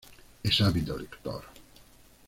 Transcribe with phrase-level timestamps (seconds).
[0.41, 1.43] Es ávido lector.